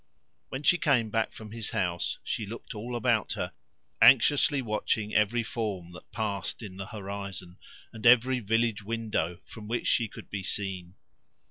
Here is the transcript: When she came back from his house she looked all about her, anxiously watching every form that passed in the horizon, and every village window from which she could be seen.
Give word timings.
When 0.49 0.63
she 0.63 0.79
came 0.79 1.11
back 1.11 1.31
from 1.31 1.51
his 1.51 1.69
house 1.69 2.17
she 2.23 2.47
looked 2.47 2.73
all 2.73 2.95
about 2.95 3.33
her, 3.33 3.53
anxiously 4.01 4.59
watching 4.59 5.13
every 5.13 5.43
form 5.43 5.91
that 5.91 6.11
passed 6.11 6.63
in 6.63 6.77
the 6.77 6.87
horizon, 6.87 7.59
and 7.93 8.03
every 8.07 8.39
village 8.39 8.81
window 8.81 9.41
from 9.45 9.67
which 9.67 9.85
she 9.85 10.07
could 10.07 10.31
be 10.31 10.41
seen. 10.41 10.95